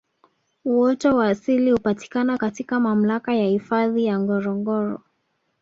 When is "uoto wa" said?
0.65-1.27